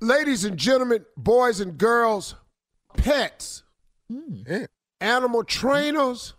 Ladies 0.00 0.44
and 0.44 0.56
gentlemen, 0.56 1.04
boys 1.16 1.60
and 1.60 1.76
girls, 1.76 2.34
pets, 2.96 3.62
Mm. 4.10 4.66
animal 5.00 5.44
trainers, 5.44 6.34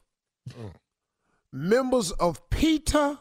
members 1.54 2.12
of 2.12 2.50
PETA, 2.50 3.20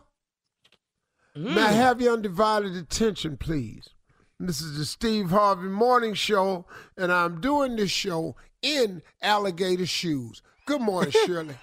may 1.36 1.60
I 1.62 1.72
have 1.72 2.00
your 2.00 2.14
undivided 2.14 2.74
attention, 2.74 3.36
please? 3.36 3.90
This 4.38 4.60
is 4.62 4.78
the 4.78 4.86
Steve 4.86 5.30
Harvey 5.30 5.68
Morning 5.68 6.14
Show, 6.14 6.66
and 6.96 7.12
I'm 7.12 7.40
doing 7.42 7.76
this 7.76 7.90
show 7.90 8.34
in 8.62 9.02
alligator 9.20 9.86
shoes. 9.86 10.40
Good 10.66 10.80
morning, 10.80 11.12
Shirley. 11.26 11.56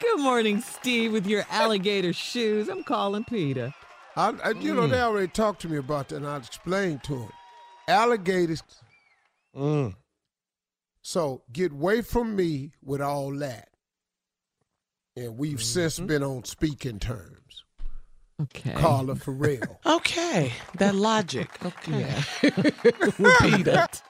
Good 0.00 0.18
morning, 0.18 0.60
Steve, 0.60 1.12
with 1.12 1.26
your 1.28 1.44
alligator 1.48 2.12
shoes. 2.12 2.68
I'm 2.68 2.82
calling 2.82 3.22
PETA. 3.24 3.72
I, 4.16 4.34
I, 4.44 4.50
you 4.50 4.74
know, 4.74 4.82
mm. 4.82 4.90
they 4.90 5.00
already 5.00 5.28
talked 5.28 5.62
to 5.62 5.68
me 5.68 5.78
about 5.78 6.08
that, 6.08 6.16
and 6.16 6.26
I 6.26 6.36
explained 6.36 7.04
to 7.04 7.14
them. 7.14 7.30
Alligators. 7.88 8.62
Mm. 9.56 9.94
So 11.02 11.42
get 11.52 11.72
away 11.72 12.02
from 12.02 12.36
me 12.36 12.72
with 12.82 13.00
all 13.00 13.32
that. 13.38 13.68
And 15.16 15.36
we've 15.36 15.58
mm-hmm. 15.58 15.62
since 15.62 15.98
been 15.98 16.22
on 16.22 16.44
speaking 16.44 16.98
terms. 16.98 17.64
Okay. 18.42 18.72
Carla 18.72 19.16
Ferrell. 19.16 19.80
Okay, 19.86 20.52
that 20.76 20.94
logic. 20.94 21.48
Okay. 21.64 22.06
Repeat 23.18 23.66
it. 23.68 24.02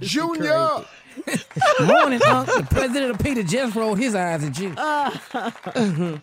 Junior. 0.00 0.84
Morning, 1.80 2.20
Unc. 2.22 2.46
The 2.46 2.66
president 2.70 3.10
of 3.12 3.18
PETA 3.18 3.44
just 3.44 3.74
rolled 3.74 3.98
his 3.98 4.14
eyes 4.14 4.44
at 4.44 4.58
you. 4.58 4.74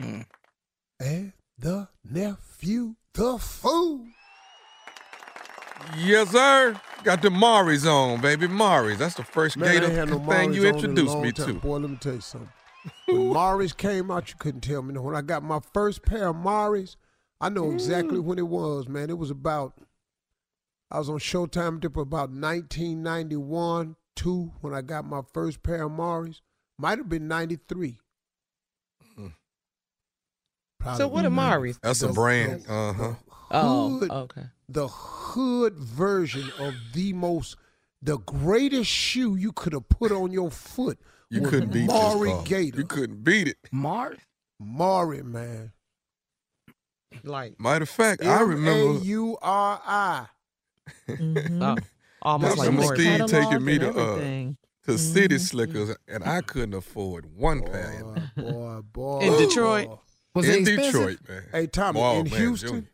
Mm. 0.00 0.24
and 0.98 1.32
the 1.58 1.88
nephew, 2.02 2.94
the 3.12 3.36
fool. 3.36 4.06
Yes, 5.98 6.30
sir. 6.30 6.80
Got 7.04 7.20
the 7.20 7.28
Mauris 7.28 7.86
on, 7.86 8.22
baby. 8.22 8.46
Mauris. 8.46 8.96
That's 8.96 9.14
the 9.14 9.24
first 9.24 9.58
Man, 9.58 9.68
I 9.68 9.72
gator 9.74 9.86
ain't 9.86 9.94
had 9.94 10.08
no 10.08 10.18
thing 10.18 10.52
Mauris 10.52 10.54
you 10.54 10.60
on 10.62 10.68
in 10.68 10.74
a 10.74 10.78
introduced 10.78 11.14
long 11.14 11.22
me 11.22 11.32
time. 11.32 11.46
to. 11.46 11.52
Boy, 11.54 11.76
let 11.76 11.90
me 11.90 11.96
tell 11.96 12.14
you 12.14 12.20
something. 12.20 12.48
When 13.06 13.18
Mauris 13.34 13.76
came 13.76 14.10
out, 14.10 14.30
you 14.30 14.36
couldn't 14.38 14.62
tell 14.62 14.80
me. 14.80 14.98
When 14.98 15.14
I 15.14 15.20
got 15.20 15.42
my 15.42 15.60
first 15.74 16.02
pair 16.02 16.28
of 16.28 16.36
Mauris, 16.36 16.96
I 17.40 17.50
know 17.50 17.70
exactly 17.72 18.18
mm. 18.18 18.24
when 18.24 18.38
it 18.38 18.48
was, 18.48 18.88
man. 18.88 19.10
It 19.10 19.18
was 19.18 19.30
about, 19.30 19.74
I 20.90 20.98
was 20.98 21.10
on 21.10 21.18
Showtime 21.18 21.80
Dip 21.80 21.96
about 21.96 22.30
1991, 22.30 23.96
2, 24.20 24.52
when 24.60 24.74
I 24.74 24.82
got 24.82 25.06
my 25.06 25.22
first 25.32 25.62
pair 25.62 25.84
of 25.84 25.92
Mauris. 25.92 26.40
Might 26.78 26.98
have 26.98 27.08
been 27.08 27.26
93. 27.28 27.98
Probably 30.78 30.98
So 30.98 31.08
what 31.08 31.24
are 31.26 31.30
Mauris? 31.30 31.78
That's 31.82 32.02
a 32.02 32.06
The- 32.08 32.12
brand. 32.12 32.62
the- 32.64 32.72
Uh 32.72 32.92
huh. 32.92 33.14
the 33.28 33.36
Oh, 33.52 33.98
hood- 33.98 34.10
okay. 34.10 34.46
the 34.68 34.88
hood 34.88 35.74
version 35.78 36.50
of 36.58 36.74
the 36.94 37.12
most, 37.12 37.56
the 38.00 38.18
greatest 38.18 38.90
shoe 38.90 39.36
you 39.36 39.52
could 39.52 39.72
have 39.72 39.88
put 39.88 40.10
on 40.12 40.30
your 40.32 40.50
foot. 40.50 40.98
You 41.30 41.42
couldn't 41.42 41.72
beat 41.72 41.86
Mauri 41.86 42.30
this. 42.32 42.48
Gator. 42.48 42.78
You 42.78 42.86
couldn't 42.86 43.22
beat 43.24 43.48
it. 43.48 43.58
Mars? 43.72 44.18
Mauri, 44.58 45.22
man. 45.22 45.72
Like 47.24 47.58
Matter 47.60 47.82
of 47.82 47.88
fact, 47.88 48.22
I 48.24 48.36
M 48.36 48.40
A 48.42 48.44
remember. 48.46 49.04
U 49.04 49.36
R 49.42 49.82
I. 49.84 50.26
Almost 52.22 52.58
like 52.58 52.68
remember 52.68 52.94
Steve 52.96 53.26
taking 53.26 53.64
me 53.64 53.78
to 53.78 53.90
uh, 53.90 54.16
to 54.86 54.98
City 54.98 55.36
Mhm. 55.36 55.40
Slickers, 55.40 55.96
and 56.08 56.24
I 56.24 56.40
couldn't 56.42 56.74
afford 56.74 57.26
one 57.36 57.62
pair. 57.62 58.02
Boy, 58.36 58.42
boy, 58.52 58.80
boy. 58.92 59.18
In 59.20 59.36
Detroit? 59.48 59.98
Was 60.34 60.46
it 60.48 60.56
in 60.56 60.60
expensive? 60.62 60.92
Detroit, 60.92 61.18
man. 61.28 61.42
Hey, 61.52 61.66
Tommy, 61.66 62.00
Oh, 62.00 62.20
in 62.20 62.30
man, 62.30 62.38
Houston, 62.40 62.68
Junior. 62.70 62.90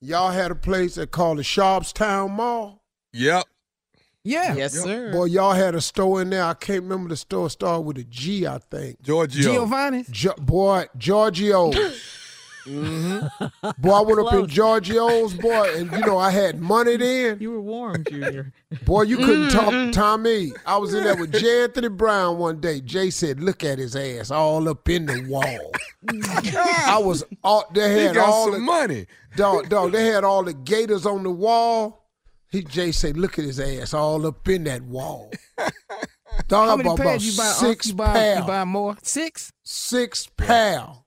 y'all 0.00 0.30
had 0.30 0.50
a 0.50 0.54
place 0.54 0.96
that 0.96 1.10
called 1.10 1.38
the 1.38 1.42
Sharpstown 1.42 2.30
Mall. 2.32 2.82
Yep. 3.12 3.44
Yeah. 4.22 4.54
Yes, 4.54 4.74
Yep. 4.74 4.84
sir. 4.84 5.12
Boy, 5.12 5.26
y'all 5.26 5.52
had 5.52 5.74
a 5.74 5.80
store 5.80 6.22
in 6.22 6.30
there. 6.30 6.44
I 6.44 6.54
can't 6.54 6.82
remember 6.82 7.08
the 7.10 7.16
store. 7.16 7.48
Started 7.50 7.82
with 7.82 7.98
a 7.98 8.04
G, 8.04 8.46
I 8.46 8.58
think. 8.70 9.00
Giorgio. 9.02 9.42
Giovanni's? 9.52 10.08
Jo- 10.08 10.34
boy, 10.38 10.86
Giorgio. 10.96 11.72
Mm-hmm. 12.66 13.68
Boy, 13.78 13.90
I 13.92 14.00
went 14.00 14.18
up 14.20 14.32
in 14.32 14.46
Close. 14.46 14.50
Giorgio's, 14.50 15.34
boy, 15.34 15.74
and 15.76 15.90
you 15.92 16.00
know 16.00 16.16
I 16.18 16.30
had 16.30 16.60
money 16.60 16.96
then. 16.96 17.38
You 17.40 17.50
were 17.52 17.60
warm, 17.60 18.04
Junior. 18.08 18.52
Boy, 18.84 19.02
you 19.02 19.18
couldn't 19.18 19.48
Mm-mm. 19.48 19.52
talk 19.52 19.92
Tommy. 19.94 20.52
I 20.66 20.76
was 20.78 20.94
in 20.94 21.04
there 21.04 21.16
with 21.16 21.32
J. 21.32 21.64
Anthony 21.64 21.88
Brown 21.88 22.38
one 22.38 22.60
day. 22.60 22.80
Jay 22.80 23.10
said, 23.10 23.40
"Look 23.40 23.62
at 23.64 23.78
his 23.78 23.94
ass 23.94 24.30
all 24.30 24.68
up 24.68 24.88
in 24.88 25.06
the 25.06 25.24
wall." 25.28 25.72
I 26.86 26.98
was 26.98 27.22
all 27.42 27.64
they 27.72 27.98
He 27.98 28.04
had 28.06 28.14
got 28.14 28.28
all 28.28 28.44
some 28.44 28.52
the 28.54 28.58
money. 28.60 29.06
Dog, 29.36 29.68
dog, 29.68 29.92
they 29.92 30.06
had 30.06 30.24
all 30.24 30.42
the 30.44 30.54
gators 30.54 31.06
on 31.06 31.22
the 31.22 31.30
wall. 31.30 32.06
He 32.50 32.62
Jay 32.62 32.92
said, 32.92 33.16
"Look 33.16 33.38
at 33.38 33.44
his 33.44 33.60
ass 33.60 33.92
all 33.94 34.26
up 34.26 34.48
in 34.48 34.64
that 34.64 34.82
wall." 34.82 35.30
Dog, 36.48 36.66
How 36.68 36.72
I 36.74 36.76
many 36.76 36.88
bought 36.88 36.98
about 37.00 37.20
you 37.20 37.36
buy? 37.36 37.44
Six 37.44 37.88
you 37.88 37.94
buy, 37.94 38.12
pounds. 38.12 38.40
you 38.40 38.46
buy 38.46 38.64
more? 38.64 38.96
Six? 39.02 39.52
Six 39.62 40.26
pounds. 40.36 40.98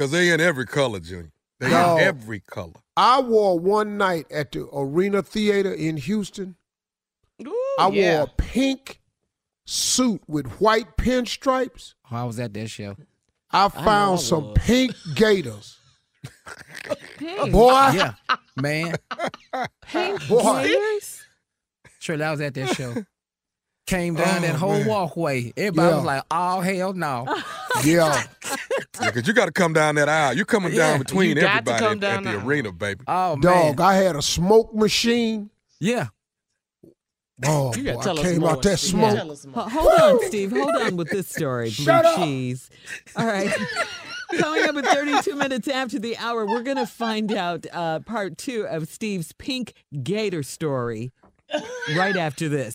Because 0.00 0.12
they 0.12 0.30
in 0.30 0.40
every 0.40 0.64
color, 0.64 0.98
Junior. 0.98 1.30
They 1.58 1.68
Dog. 1.68 2.00
in 2.00 2.06
every 2.06 2.40
color. 2.40 2.72
I 2.96 3.20
wore 3.20 3.58
one 3.60 3.98
night 3.98 4.24
at 4.32 4.50
the 4.50 4.66
Arena 4.72 5.22
Theater 5.22 5.74
in 5.74 5.98
Houston. 5.98 6.56
I 7.78 7.86
wore 7.88 8.22
a 8.22 8.26
pink 8.38 8.98
suit 9.66 10.22
with 10.26 10.46
white 10.58 10.96
pinstripes. 10.96 11.92
Oh, 12.10 12.16
I 12.16 12.24
was 12.24 12.40
at 12.40 12.54
that 12.54 12.68
show. 12.70 12.96
I 13.50 13.66
I 13.66 13.68
found 13.68 14.12
was. 14.12 14.26
some 14.26 14.54
pink 14.54 14.94
gators. 15.14 15.76
Pink. 17.18 17.52
Boy, 17.52 17.70
Yeah, 17.92 18.14
man. 18.56 18.94
Pink 19.82 20.26
Boy. 20.28 20.62
gators? 20.62 21.26
Shirley, 21.98 22.24
I 22.24 22.30
was 22.30 22.40
at 22.40 22.54
that 22.54 22.74
show. 22.74 22.94
Came 23.86 24.14
down 24.14 24.40
that 24.42 24.54
Oh, 24.54 24.58
whole 24.58 24.78
man. 24.78 24.86
walkway. 24.86 25.52
Everybody 25.58 25.88
Yeah. 25.90 25.96
was 25.96 26.04
like, 26.06 26.22
"Oh 26.30 26.60
hell 26.60 26.92
no!" 26.94 27.26
yeah. 27.84 28.24
Yeah, 29.00 29.10
because 29.10 29.26
you 29.26 29.32
got 29.32 29.46
to 29.46 29.52
come 29.52 29.72
down 29.72 29.94
that 29.96 30.08
aisle. 30.08 30.34
You're 30.34 30.44
coming 30.44 30.72
Yeah, 30.72 30.90
down 30.90 30.98
between 30.98 31.28
you 31.30 31.34
got 31.36 31.40
to 31.42 31.48
everybody 31.72 31.78
come 31.78 31.92
at, 31.94 32.00
down 32.00 32.16
at 32.18 32.24
the 32.24 32.30
the 32.30 32.36
aisle. 32.38 32.46
arena, 32.46 32.72
baby. 32.72 33.04
Oh 33.06 33.36
man, 33.36 33.40
Dog, 33.76 33.80
I 33.80 33.94
had 33.94 34.16
a 34.16 34.22
smoke 34.22 34.74
machine. 34.74 35.50
yeah. 35.78 36.08
Oh, 37.42 37.74
You 37.74 37.84
boy, 37.84 37.94
gotta 37.94 38.10
I 38.10 38.12
us 38.12 38.20
came 38.20 38.40
more. 38.40 38.50
out 38.50 38.62
that 38.62 38.78
Steve. 38.78 38.90
smoke. 38.90 39.14
Tell 39.16 39.32
us 39.32 39.46
more. 39.46 39.62
Ho- 39.64 39.68
Hold 39.80 40.00
on, 40.20 40.26
Steve. 40.28 40.50
Hold 40.52 40.76
on 40.76 40.96
with 40.96 41.08
this 41.10 41.26
story. 41.28 41.66
Blue 41.70 41.84
Shut 41.86 42.04
up. 42.04 42.16
cheese. 42.16 42.68
All 43.16 43.24
right. 43.26 43.50
Coming 44.38 44.62
up 44.68 44.76
at 44.76 44.86
32 44.86 45.34
minutes 45.34 45.66
after 45.66 45.98
the 45.98 46.16
hour, 46.18 46.46
we're 46.46 46.62
going 46.62 46.76
to 46.76 46.86
find 46.86 47.32
out 47.32 47.66
uh, 47.72 48.00
part 48.00 48.36
two 48.38 48.66
of 48.66 48.88
Steve's 48.88 49.32
pink 49.32 49.72
gator 50.04 50.42
story 50.42 51.10
right 51.96 52.14
after 52.16 52.48
this. 52.48 52.74